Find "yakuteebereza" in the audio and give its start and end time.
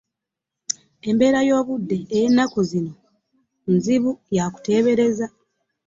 4.35-5.27